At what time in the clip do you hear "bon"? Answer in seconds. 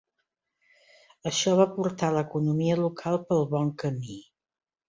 3.55-3.73